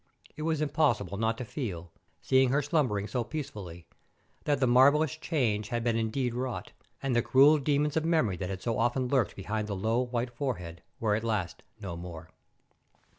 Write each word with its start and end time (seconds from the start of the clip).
It 0.35 0.41
was 0.41 0.61
impossible 0.61 1.15
not 1.15 1.37
to 1.37 1.45
feel, 1.45 1.91
seeing 2.23 2.49
her 2.49 2.63
slumbering 2.63 3.05
so 3.07 3.23
peacefully, 3.23 3.85
that 4.45 4.59
the 4.59 4.65
marvellous 4.65 5.15
change 5.15 5.69
had 5.69 5.83
been 5.83 5.95
indeed 5.95 6.33
wrought, 6.33 6.71
and 7.03 7.15
the 7.15 7.21
cruel 7.21 7.59
demons 7.59 7.95
of 7.95 8.03
memory 8.03 8.37
that 8.37 8.49
had 8.49 8.63
so 8.63 8.79
often 8.79 9.07
lurked 9.07 9.35
behind 9.35 9.67
the 9.67 9.75
low, 9.75 9.99
white 10.01 10.31
forehead 10.35 10.81
were 10.99 11.13
at 11.13 11.23
last 11.23 11.61
no 11.79 11.95
more. 11.95 12.31